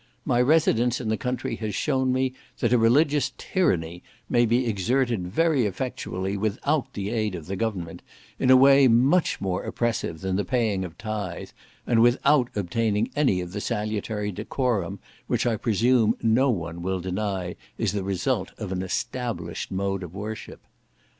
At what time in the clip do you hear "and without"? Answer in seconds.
11.85-12.49